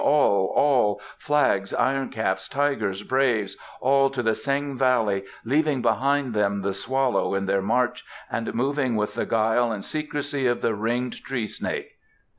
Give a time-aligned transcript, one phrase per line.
[0.03, 6.73] All, all Flags, Ironcaps, Tigers, Braves all to the Seng valley, leaving behind them the
[6.73, 11.45] swallow in their march and moving with the guile and secrecy of the ringed tree
[11.45, 11.97] snake.